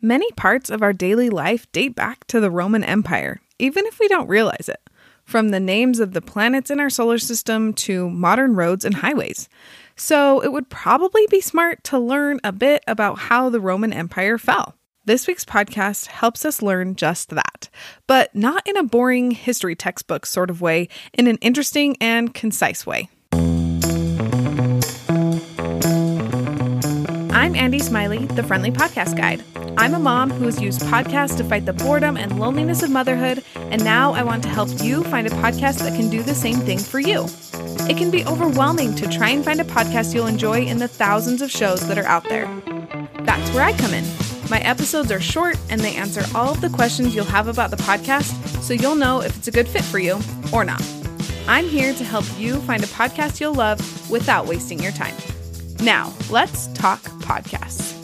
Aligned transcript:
Many 0.00 0.30
parts 0.32 0.70
of 0.70 0.80
our 0.80 0.92
daily 0.92 1.28
life 1.28 1.70
date 1.72 1.96
back 1.96 2.24
to 2.28 2.38
the 2.38 2.52
Roman 2.52 2.84
Empire, 2.84 3.40
even 3.58 3.84
if 3.84 3.98
we 3.98 4.06
don't 4.06 4.28
realize 4.28 4.68
it. 4.68 4.80
From 5.24 5.48
the 5.48 5.58
names 5.58 5.98
of 5.98 6.12
the 6.12 6.22
planets 6.22 6.70
in 6.70 6.78
our 6.78 6.88
solar 6.88 7.18
system 7.18 7.72
to 7.74 8.08
modern 8.08 8.54
roads 8.54 8.84
and 8.84 8.94
highways. 8.94 9.48
So, 9.96 10.38
it 10.38 10.52
would 10.52 10.68
probably 10.70 11.26
be 11.28 11.40
smart 11.40 11.82
to 11.84 11.98
learn 11.98 12.38
a 12.44 12.52
bit 12.52 12.84
about 12.86 13.18
how 13.18 13.50
the 13.50 13.58
Roman 13.58 13.92
Empire 13.92 14.38
fell. 14.38 14.76
This 15.04 15.26
week's 15.26 15.44
podcast 15.44 16.06
helps 16.06 16.44
us 16.44 16.62
learn 16.62 16.94
just 16.94 17.30
that, 17.30 17.68
but 18.06 18.32
not 18.36 18.64
in 18.68 18.76
a 18.76 18.84
boring 18.84 19.32
history 19.32 19.74
textbook 19.74 20.26
sort 20.26 20.48
of 20.48 20.60
way, 20.60 20.88
in 21.12 21.26
an 21.26 21.38
interesting 21.40 21.96
and 22.00 22.32
concise 22.32 22.86
way. 22.86 23.08
I'm 27.32 27.56
Andy 27.56 27.80
Smiley, 27.80 28.26
the 28.26 28.44
Friendly 28.44 28.70
Podcast 28.70 29.16
Guide. 29.16 29.42
I'm 29.78 29.94
a 29.94 29.98
mom 30.00 30.32
who 30.32 30.46
has 30.46 30.60
used 30.60 30.80
podcasts 30.80 31.36
to 31.36 31.44
fight 31.44 31.64
the 31.64 31.72
boredom 31.72 32.16
and 32.16 32.40
loneliness 32.40 32.82
of 32.82 32.90
motherhood, 32.90 33.44
and 33.54 33.84
now 33.84 34.12
I 34.12 34.24
want 34.24 34.42
to 34.42 34.48
help 34.48 34.68
you 34.82 35.04
find 35.04 35.24
a 35.24 35.30
podcast 35.30 35.78
that 35.78 35.94
can 35.94 36.10
do 36.10 36.20
the 36.20 36.34
same 36.34 36.56
thing 36.56 36.80
for 36.80 36.98
you. 36.98 37.26
It 37.88 37.96
can 37.96 38.10
be 38.10 38.26
overwhelming 38.26 38.96
to 38.96 39.08
try 39.08 39.28
and 39.28 39.44
find 39.44 39.60
a 39.60 39.64
podcast 39.64 40.16
you'll 40.16 40.26
enjoy 40.26 40.62
in 40.62 40.78
the 40.78 40.88
thousands 40.88 41.42
of 41.42 41.52
shows 41.52 41.86
that 41.86 41.96
are 41.96 42.06
out 42.06 42.24
there. 42.24 42.46
That's 43.20 43.54
where 43.54 43.62
I 43.62 43.72
come 43.72 43.94
in. 43.94 44.04
My 44.50 44.58
episodes 44.62 45.12
are 45.12 45.20
short 45.20 45.56
and 45.70 45.80
they 45.80 45.94
answer 45.94 46.24
all 46.34 46.50
of 46.50 46.60
the 46.60 46.70
questions 46.70 47.14
you'll 47.14 47.26
have 47.26 47.46
about 47.46 47.70
the 47.70 47.76
podcast, 47.76 48.60
so 48.60 48.74
you'll 48.74 48.96
know 48.96 49.22
if 49.22 49.36
it's 49.36 49.46
a 49.46 49.52
good 49.52 49.68
fit 49.68 49.84
for 49.84 50.00
you 50.00 50.18
or 50.52 50.64
not. 50.64 50.82
I'm 51.46 51.68
here 51.68 51.94
to 51.94 52.04
help 52.04 52.24
you 52.36 52.60
find 52.62 52.82
a 52.82 52.88
podcast 52.88 53.38
you'll 53.38 53.54
love 53.54 54.10
without 54.10 54.48
wasting 54.48 54.82
your 54.82 54.92
time. 54.92 55.14
Now, 55.80 56.12
let's 56.30 56.66
talk 56.68 57.00
podcasts. 57.20 57.97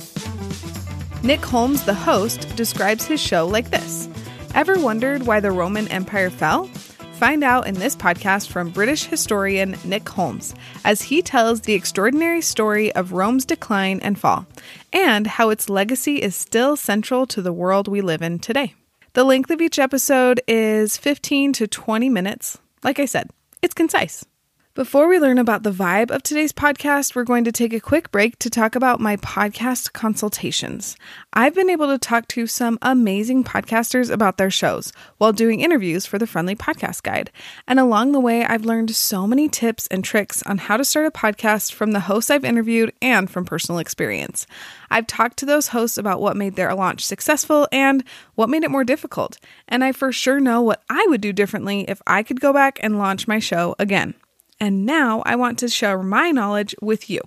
Nick 1.24 1.42
Holmes, 1.42 1.82
the 1.86 1.94
host, 1.94 2.54
describes 2.54 3.06
his 3.06 3.18
show 3.18 3.46
like 3.46 3.70
this 3.70 4.10
Ever 4.54 4.78
wondered 4.78 5.26
why 5.26 5.40
the 5.40 5.50
Roman 5.50 5.88
Empire 5.88 6.28
fell? 6.28 6.66
Find 7.14 7.42
out 7.42 7.66
in 7.66 7.76
this 7.76 7.96
podcast 7.96 8.48
from 8.48 8.68
British 8.68 9.06
historian 9.06 9.74
Nick 9.86 10.06
Holmes 10.06 10.54
as 10.84 11.00
he 11.00 11.22
tells 11.22 11.62
the 11.62 11.72
extraordinary 11.72 12.42
story 12.42 12.94
of 12.94 13.12
Rome's 13.12 13.46
decline 13.46 14.00
and 14.00 14.18
fall, 14.18 14.46
and 14.92 15.26
how 15.26 15.48
its 15.48 15.70
legacy 15.70 16.20
is 16.20 16.36
still 16.36 16.76
central 16.76 17.26
to 17.28 17.40
the 17.40 17.54
world 17.54 17.88
we 17.88 18.02
live 18.02 18.20
in 18.20 18.38
today. 18.38 18.74
The 19.14 19.24
length 19.24 19.50
of 19.50 19.62
each 19.62 19.78
episode 19.78 20.42
is 20.46 20.98
15 20.98 21.54
to 21.54 21.66
20 21.66 22.10
minutes. 22.10 22.58
Like 22.82 23.00
I 23.00 23.06
said, 23.06 23.30
it's 23.62 23.72
concise. 23.72 24.26
Before 24.74 25.06
we 25.06 25.20
learn 25.20 25.38
about 25.38 25.62
the 25.62 25.70
vibe 25.70 26.10
of 26.10 26.24
today's 26.24 26.52
podcast, 26.52 27.14
we're 27.14 27.22
going 27.22 27.44
to 27.44 27.52
take 27.52 27.72
a 27.72 27.78
quick 27.78 28.10
break 28.10 28.40
to 28.40 28.50
talk 28.50 28.74
about 28.74 28.98
my 28.98 29.14
podcast 29.18 29.92
consultations. 29.92 30.96
I've 31.32 31.54
been 31.54 31.70
able 31.70 31.86
to 31.86 31.96
talk 31.96 32.26
to 32.30 32.48
some 32.48 32.80
amazing 32.82 33.44
podcasters 33.44 34.10
about 34.10 34.36
their 34.36 34.50
shows 34.50 34.92
while 35.18 35.32
doing 35.32 35.60
interviews 35.60 36.06
for 36.06 36.18
the 36.18 36.26
Friendly 36.26 36.56
Podcast 36.56 37.04
Guide. 37.04 37.30
And 37.68 37.78
along 37.78 38.10
the 38.10 38.18
way, 38.18 38.44
I've 38.44 38.64
learned 38.64 38.96
so 38.96 39.28
many 39.28 39.48
tips 39.48 39.86
and 39.92 40.02
tricks 40.02 40.42
on 40.42 40.58
how 40.58 40.76
to 40.76 40.84
start 40.84 41.06
a 41.06 41.12
podcast 41.12 41.72
from 41.72 41.92
the 41.92 42.00
hosts 42.00 42.28
I've 42.28 42.44
interviewed 42.44 42.92
and 43.00 43.30
from 43.30 43.44
personal 43.44 43.78
experience. 43.78 44.44
I've 44.90 45.06
talked 45.06 45.36
to 45.36 45.46
those 45.46 45.68
hosts 45.68 45.98
about 45.98 46.20
what 46.20 46.36
made 46.36 46.56
their 46.56 46.74
launch 46.74 47.06
successful 47.06 47.68
and 47.70 48.02
what 48.34 48.50
made 48.50 48.64
it 48.64 48.72
more 48.72 48.82
difficult. 48.82 49.38
And 49.68 49.84
I 49.84 49.92
for 49.92 50.10
sure 50.10 50.40
know 50.40 50.62
what 50.62 50.82
I 50.90 51.06
would 51.10 51.20
do 51.20 51.32
differently 51.32 51.82
if 51.88 52.02
I 52.08 52.24
could 52.24 52.40
go 52.40 52.52
back 52.52 52.80
and 52.82 52.98
launch 52.98 53.28
my 53.28 53.38
show 53.38 53.76
again. 53.78 54.14
And 54.60 54.86
now 54.86 55.22
I 55.26 55.36
want 55.36 55.58
to 55.60 55.68
share 55.68 56.02
my 56.02 56.30
knowledge 56.30 56.74
with 56.80 57.10
you. 57.10 57.20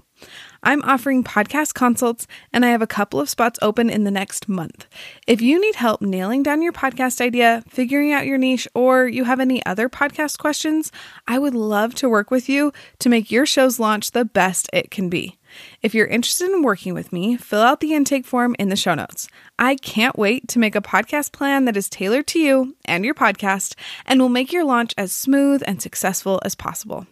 I'm 0.63 0.81
offering 0.83 1.23
podcast 1.23 1.73
consults 1.75 2.27
and 2.51 2.65
I 2.65 2.69
have 2.69 2.81
a 2.81 2.87
couple 2.87 3.19
of 3.19 3.29
spots 3.29 3.59
open 3.61 3.89
in 3.89 4.03
the 4.03 4.11
next 4.11 4.49
month. 4.49 4.87
If 5.27 5.41
you 5.41 5.61
need 5.61 5.75
help 5.75 6.01
nailing 6.01 6.43
down 6.43 6.61
your 6.61 6.73
podcast 6.73 7.21
idea, 7.21 7.63
figuring 7.69 8.11
out 8.11 8.25
your 8.25 8.37
niche, 8.37 8.67
or 8.73 9.07
you 9.07 9.25
have 9.25 9.39
any 9.39 9.63
other 9.65 9.87
podcast 9.89 10.39
questions, 10.39 10.91
I 11.27 11.37
would 11.37 11.53
love 11.53 11.93
to 11.95 12.09
work 12.09 12.31
with 12.31 12.49
you 12.49 12.73
to 12.99 13.09
make 13.09 13.31
your 13.31 13.45
show's 13.45 13.79
launch 13.79 14.11
the 14.11 14.25
best 14.25 14.69
it 14.73 14.89
can 14.89 15.09
be. 15.09 15.37
If 15.81 15.95
you're 15.95 16.07
interested 16.07 16.51
in 16.51 16.63
working 16.63 16.93
with 16.93 17.13
me, 17.13 17.37
fill 17.37 17.61
out 17.61 17.79
the 17.79 17.93
intake 17.93 18.25
form 18.25 18.55
in 18.59 18.69
the 18.69 18.75
show 18.75 18.95
notes. 18.95 19.27
I 19.57 19.75
can't 19.75 20.17
wait 20.17 20.47
to 20.49 20.59
make 20.59 20.75
a 20.75 20.81
podcast 20.81 21.31
plan 21.31 21.65
that 21.65 21.77
is 21.77 21.89
tailored 21.89 22.27
to 22.27 22.39
you 22.39 22.75
and 22.85 23.05
your 23.05 23.13
podcast 23.13 23.75
and 24.05 24.19
will 24.19 24.29
make 24.29 24.51
your 24.51 24.65
launch 24.65 24.93
as 24.97 25.11
smooth 25.11 25.63
and 25.65 25.81
successful 25.81 26.41
as 26.43 26.55
possible. 26.55 27.07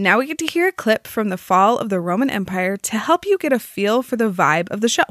Now 0.00 0.20
we 0.20 0.26
get 0.26 0.38
to 0.38 0.46
hear 0.46 0.68
a 0.68 0.72
clip 0.72 1.08
from 1.08 1.28
the 1.28 1.36
fall 1.36 1.76
of 1.76 1.88
the 1.88 1.98
Roman 1.98 2.30
Empire 2.30 2.76
to 2.76 2.98
help 2.98 3.26
you 3.26 3.36
get 3.36 3.52
a 3.52 3.58
feel 3.58 4.00
for 4.00 4.14
the 4.14 4.30
vibe 4.30 4.70
of 4.70 4.80
the 4.80 4.88
show. 4.88 5.02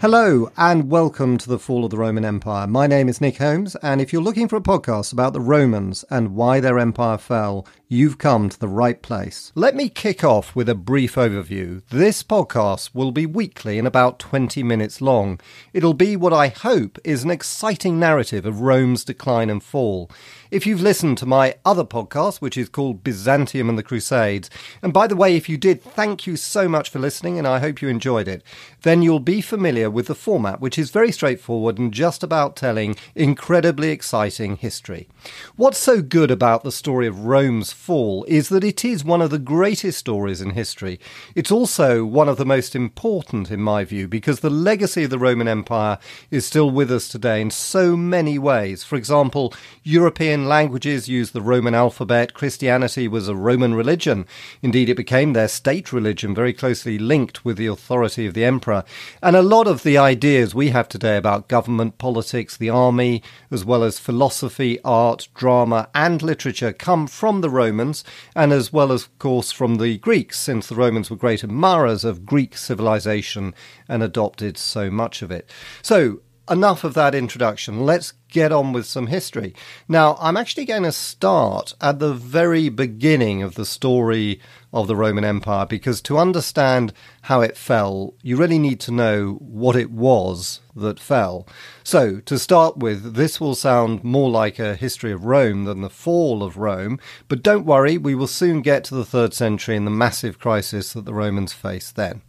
Hello, 0.00 0.50
and 0.58 0.90
welcome 0.90 1.38
to 1.38 1.48
the 1.48 1.58
Fall 1.58 1.84
of 1.84 1.90
the 1.90 1.96
Roman 1.96 2.24
Empire. 2.24 2.66
My 2.66 2.86
name 2.86 3.08
is 3.08 3.22
Nick 3.22 3.38
Holmes, 3.38 3.74
and 3.76 4.00
if 4.00 4.12
you're 4.12 4.20
looking 4.20 4.48
for 4.48 4.56
a 4.56 4.60
podcast 4.60 5.14
about 5.14 5.34
the 5.34 5.40
Romans 5.40 6.04
and 6.10 6.34
why 6.34 6.60
their 6.60 6.78
empire 6.78 7.16
fell, 7.16 7.66
you've 7.94 8.18
come 8.18 8.48
to 8.48 8.58
the 8.58 8.68
right 8.68 9.00
place. 9.00 9.52
Let 9.54 9.76
me 9.76 9.88
kick 9.88 10.24
off 10.24 10.56
with 10.56 10.68
a 10.68 10.74
brief 10.74 11.14
overview. 11.14 11.82
This 11.90 12.24
podcast 12.24 12.90
will 12.92 13.12
be 13.12 13.24
weekly 13.24 13.78
and 13.78 13.86
about 13.86 14.18
20 14.18 14.64
minutes 14.64 15.00
long. 15.00 15.40
It'll 15.72 15.94
be 15.94 16.16
what 16.16 16.32
I 16.32 16.48
hope 16.48 16.98
is 17.04 17.22
an 17.22 17.30
exciting 17.30 18.00
narrative 18.00 18.46
of 18.46 18.60
Rome's 18.60 19.04
decline 19.04 19.48
and 19.48 19.62
fall. 19.62 20.10
If 20.50 20.66
you've 20.66 20.80
listened 20.80 21.18
to 21.18 21.26
my 21.26 21.56
other 21.64 21.84
podcast, 21.84 22.40
which 22.40 22.56
is 22.56 22.68
called 22.68 23.02
Byzantium 23.02 23.68
and 23.68 23.76
the 23.76 23.82
Crusades, 23.82 24.50
and 24.82 24.92
by 24.92 25.08
the 25.08 25.16
way, 25.16 25.34
if 25.34 25.48
you 25.48 25.56
did, 25.56 25.82
thank 25.82 26.28
you 26.28 26.36
so 26.36 26.68
much 26.68 26.90
for 26.90 27.00
listening, 27.00 27.38
and 27.38 27.46
I 27.46 27.58
hope 27.58 27.82
you 27.82 27.88
enjoyed 27.88 28.28
it, 28.28 28.42
then 28.82 29.02
you'll 29.02 29.18
be 29.18 29.40
familiar 29.40 29.90
with 29.90 30.06
the 30.06 30.14
format, 30.14 30.60
which 30.60 30.78
is 30.78 30.90
very 30.90 31.10
straightforward 31.10 31.78
and 31.78 31.92
just 31.92 32.22
about 32.22 32.54
telling 32.54 32.94
incredibly 33.16 33.88
exciting 33.90 34.56
history. 34.56 35.08
What's 35.56 35.78
so 35.78 36.02
good 36.02 36.30
about 36.30 36.62
the 36.62 36.70
story 36.70 37.08
of 37.08 37.24
Rome's 37.24 37.72
fall 37.84 38.24
is 38.26 38.48
that 38.48 38.64
it 38.64 38.82
is 38.82 39.04
one 39.04 39.20
of 39.20 39.28
the 39.28 39.38
greatest 39.38 39.98
stories 39.98 40.40
in 40.40 40.50
history. 40.50 40.98
It's 41.34 41.50
also 41.50 42.02
one 42.02 42.30
of 42.30 42.38
the 42.38 42.46
most 42.46 42.74
important, 42.74 43.50
in 43.50 43.60
my 43.60 43.84
view, 43.84 44.08
because 44.08 44.40
the 44.40 44.48
legacy 44.48 45.04
of 45.04 45.10
the 45.10 45.18
Roman 45.18 45.48
Empire 45.48 45.98
is 46.30 46.46
still 46.46 46.70
with 46.70 46.90
us 46.90 47.08
today 47.08 47.42
in 47.42 47.50
so 47.50 47.94
many 47.94 48.38
ways. 48.38 48.84
For 48.84 48.96
example, 48.96 49.52
European 49.82 50.48
languages 50.48 51.10
use 51.10 51.32
the 51.32 51.42
Roman 51.42 51.74
alphabet. 51.74 52.32
Christianity 52.32 53.06
was 53.06 53.28
a 53.28 53.36
Roman 53.36 53.74
religion. 53.74 54.24
Indeed, 54.62 54.88
it 54.88 54.96
became 54.96 55.34
their 55.34 55.48
state 55.48 55.92
religion, 55.92 56.34
very 56.34 56.54
closely 56.54 56.98
linked 56.98 57.44
with 57.44 57.58
the 57.58 57.66
authority 57.66 58.24
of 58.26 58.32
the 58.32 58.46
emperor. 58.46 58.84
And 59.22 59.36
a 59.36 59.42
lot 59.42 59.66
of 59.66 59.82
the 59.82 59.98
ideas 59.98 60.54
we 60.54 60.70
have 60.70 60.88
today 60.88 61.18
about 61.18 61.48
government, 61.48 61.98
politics, 61.98 62.56
the 62.56 62.70
army, 62.70 63.22
as 63.50 63.62
well 63.62 63.84
as 63.84 63.98
philosophy, 63.98 64.78
art, 64.84 65.28
drama, 65.34 65.90
and 65.94 66.22
literature 66.22 66.72
come 66.72 67.06
from 67.06 67.42
the 67.42 67.50
Romans, 67.74 68.04
and 68.36 68.52
as 68.52 68.72
well 68.72 68.92
as, 68.92 69.06
of 69.06 69.18
course, 69.18 69.50
from 69.50 69.78
the 69.78 69.98
Greeks, 69.98 70.38
since 70.38 70.68
the 70.68 70.76
Romans 70.76 71.10
were 71.10 71.16
great 71.16 71.42
admirers 71.42 72.04
of 72.04 72.24
Greek 72.24 72.56
civilization 72.56 73.52
and 73.88 74.00
adopted 74.00 74.56
so 74.56 74.92
much 74.92 75.22
of 75.22 75.32
it. 75.32 75.50
So, 75.82 76.20
enough 76.50 76.84
of 76.84 76.94
that 76.94 77.14
introduction. 77.14 77.84
Let's 77.86 78.12
get 78.28 78.52
on 78.52 78.72
with 78.72 78.86
some 78.86 79.06
history. 79.06 79.54
Now, 79.88 80.16
I'm 80.20 80.36
actually 80.36 80.64
going 80.64 80.82
to 80.82 80.92
start 80.92 81.74
at 81.80 81.98
the 81.98 82.12
very 82.12 82.68
beginning 82.68 83.42
of 83.42 83.54
the 83.54 83.64
story 83.64 84.40
of 84.72 84.88
the 84.88 84.96
Roman 84.96 85.24
Empire 85.24 85.66
because 85.66 86.00
to 86.02 86.18
understand 86.18 86.92
how 87.22 87.40
it 87.40 87.56
fell, 87.56 88.14
you 88.22 88.36
really 88.36 88.58
need 88.58 88.80
to 88.80 88.90
know 88.90 89.34
what 89.40 89.76
it 89.76 89.90
was 89.90 90.60
that 90.74 90.98
fell. 90.98 91.46
So, 91.84 92.20
to 92.20 92.38
start 92.38 92.76
with, 92.76 93.14
this 93.14 93.40
will 93.40 93.54
sound 93.54 94.02
more 94.02 94.28
like 94.28 94.58
a 94.58 94.74
history 94.74 95.12
of 95.12 95.24
Rome 95.24 95.64
than 95.64 95.80
the 95.80 95.90
fall 95.90 96.42
of 96.42 96.56
Rome, 96.56 96.98
but 97.28 97.42
don't 97.42 97.64
worry, 97.64 97.96
we 97.96 98.14
will 98.14 98.26
soon 98.26 98.60
get 98.60 98.84
to 98.84 98.94
the 98.94 99.04
third 99.04 99.32
century 99.32 99.76
and 99.76 99.86
the 99.86 99.92
massive 99.92 100.38
crisis 100.38 100.92
that 100.92 101.04
the 101.04 101.14
Romans 101.14 101.52
faced 101.52 101.94
then. 101.94 102.22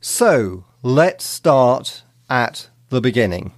So, 0.00 0.64
let's 0.82 1.24
start 1.24 2.02
at 2.28 2.68
the 2.88 3.00
beginning. 3.00 3.52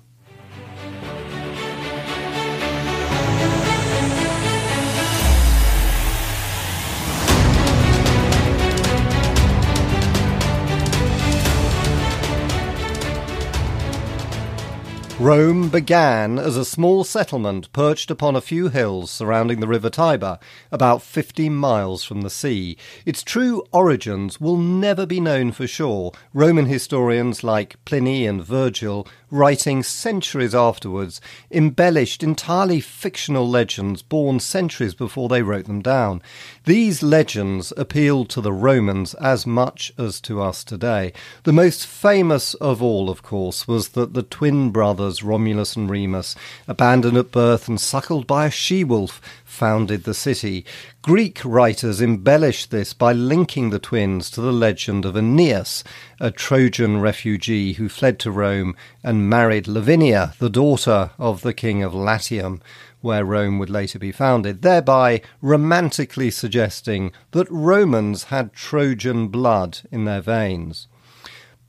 Rome 15.20 15.68
began 15.68 16.38
as 16.38 16.56
a 16.56 16.64
small 16.64 17.04
settlement 17.04 17.70
perched 17.74 18.10
upon 18.10 18.34
a 18.34 18.40
few 18.40 18.70
hills 18.70 19.10
surrounding 19.10 19.60
the 19.60 19.68
river 19.68 19.90
Tiber, 19.90 20.38
about 20.72 21.02
15 21.02 21.54
miles 21.54 22.02
from 22.02 22.22
the 22.22 22.30
sea. 22.30 22.78
Its 23.04 23.22
true 23.22 23.62
origins 23.70 24.40
will 24.40 24.56
never 24.56 25.04
be 25.04 25.20
known 25.20 25.52
for 25.52 25.66
sure. 25.66 26.12
Roman 26.32 26.64
historians 26.64 27.44
like 27.44 27.76
Pliny 27.84 28.26
and 28.26 28.42
Virgil 28.42 29.06
writing 29.30 29.82
centuries 29.82 30.54
afterwards 30.54 31.20
embellished 31.50 32.22
entirely 32.22 32.80
fictional 32.80 33.48
legends 33.48 34.02
born 34.02 34.40
centuries 34.40 34.94
before 34.94 35.28
they 35.28 35.42
wrote 35.42 35.66
them 35.66 35.80
down. 35.80 36.20
These 36.64 37.02
legends 37.02 37.72
appealed 37.76 38.28
to 38.30 38.40
the 38.40 38.52
Romans 38.52 39.14
as 39.14 39.46
much 39.46 39.92
as 39.98 40.20
to 40.22 40.42
us 40.42 40.64
today. 40.64 41.12
The 41.44 41.52
most 41.52 41.86
famous 41.86 42.54
of 42.54 42.82
all, 42.82 43.08
of 43.08 43.22
course, 43.22 43.66
was 43.66 43.90
that 43.90 44.14
the 44.14 44.22
twin 44.22 44.70
brothers 44.70 45.22
Romulus 45.22 45.76
and 45.76 45.88
Remus, 45.88 46.34
abandoned 46.66 47.16
at 47.16 47.32
birth 47.32 47.68
and 47.68 47.80
suckled 47.80 48.26
by 48.26 48.46
a 48.46 48.50
she 48.50 48.84
wolf, 48.84 49.20
founded 49.44 50.04
the 50.04 50.14
city. 50.14 50.64
Greek 51.02 51.40
writers 51.44 52.00
embellished 52.00 52.70
this 52.70 52.92
by 52.92 53.12
linking 53.12 53.70
the 53.70 53.78
twins 53.78 54.30
to 54.30 54.40
the 54.40 54.52
legend 54.52 55.04
of 55.04 55.16
Aeneas, 55.16 55.82
a 56.20 56.30
Trojan 56.30 57.00
refugee 57.00 57.72
who 57.74 57.88
fled 57.88 58.18
to 58.20 58.30
Rome 58.30 58.76
and 59.02 59.19
married 59.28 59.68
Lavinia, 59.68 60.34
the 60.38 60.50
daughter 60.50 61.10
of 61.18 61.42
the 61.42 61.54
king 61.54 61.82
of 61.82 61.94
Latium, 61.94 62.60
where 63.00 63.24
Rome 63.24 63.58
would 63.58 63.70
later 63.70 63.98
be 63.98 64.12
founded, 64.12 64.62
thereby 64.62 65.22
romantically 65.40 66.30
suggesting 66.30 67.12
that 67.30 67.50
Romans 67.50 68.24
had 68.24 68.52
Trojan 68.52 69.28
blood 69.28 69.80
in 69.90 70.04
their 70.04 70.20
veins. 70.20 70.88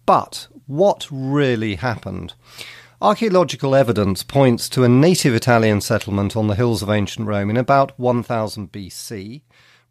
But 0.05 0.47
what 0.67 1.07
really 1.09 1.75
happened? 1.75 2.33
Archaeological 3.01 3.73
evidence 3.73 4.21
points 4.23 4.69
to 4.69 4.83
a 4.83 4.89
native 4.89 5.33
Italian 5.33 5.81
settlement 5.81 6.35
on 6.35 6.47
the 6.47 6.55
hills 6.55 6.83
of 6.83 6.89
ancient 6.89 7.27
Rome 7.27 7.49
in 7.49 7.57
about 7.57 7.97
1000 7.97 8.71
BC. 8.71 9.41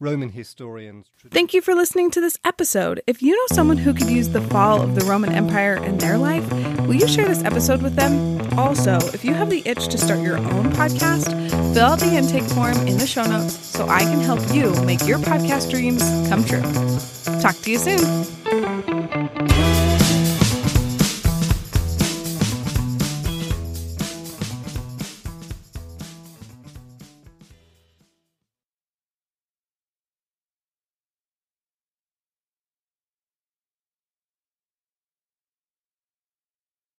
Roman 0.00 0.30
historians. 0.30 1.10
Thank 1.30 1.52
you 1.52 1.60
for 1.60 1.74
listening 1.74 2.10
to 2.12 2.22
this 2.22 2.38
episode. 2.42 3.02
If 3.06 3.22
you 3.22 3.36
know 3.36 3.54
someone 3.54 3.76
who 3.76 3.92
could 3.92 4.08
use 4.08 4.30
the 4.30 4.40
fall 4.40 4.80
of 4.80 4.94
the 4.94 5.04
Roman 5.04 5.30
Empire 5.30 5.74
in 5.84 5.98
their 5.98 6.16
life, 6.16 6.50
will 6.86 6.94
you 6.94 7.06
share 7.06 7.28
this 7.28 7.44
episode 7.44 7.82
with 7.82 7.96
them? 7.96 8.40
Also, 8.58 8.96
if 9.12 9.26
you 9.26 9.34
have 9.34 9.50
the 9.50 9.62
itch 9.66 9.88
to 9.88 9.98
start 9.98 10.20
your 10.20 10.38
own 10.38 10.72
podcast, 10.72 11.28
fill 11.74 11.84
out 11.84 12.00
the 12.00 12.16
intake 12.16 12.44
form 12.44 12.76
in 12.88 12.96
the 12.96 13.06
show 13.06 13.24
notes 13.24 13.54
so 13.66 13.86
I 13.88 14.00
can 14.00 14.20
help 14.20 14.40
you 14.54 14.72
make 14.84 15.06
your 15.06 15.18
podcast 15.18 15.70
dreams 15.70 16.02
come 16.30 16.44
true. 16.44 16.62
Talk 17.42 17.56
to 17.56 17.70
you 17.70 17.78
soon. 17.78 18.59